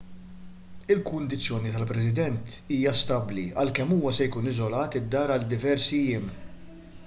il-kundizzjoni 0.93 1.73
tal-president 1.75 2.55
hija 2.77 2.95
stabbli 3.01 3.45
għalkemm 3.65 3.95
huwa 3.99 4.15
se 4.21 4.27
jkun 4.29 4.53
iżolat 4.55 5.01
id-dar 5.01 5.35
għal 5.37 5.49
diversi 5.55 6.01
jiem 6.09 6.29